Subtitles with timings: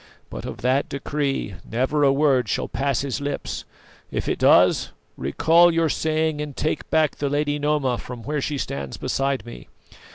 [0.31, 3.65] But of that decree never a word shall pass his lips;
[4.09, 8.57] if it does, recall your saying and take back the lady Noma from where she
[8.57, 9.67] stands beside me.